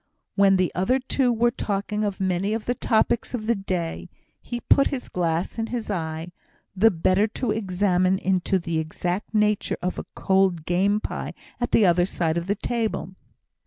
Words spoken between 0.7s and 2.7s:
other two were talking of many of